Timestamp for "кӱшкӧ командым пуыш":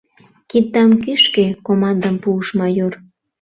1.03-2.47